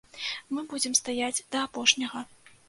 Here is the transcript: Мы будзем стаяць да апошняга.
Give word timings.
Мы 0.57 0.63
будзем 0.71 0.95
стаяць 1.01 1.45
да 1.57 1.63
апошняга. 1.67 2.25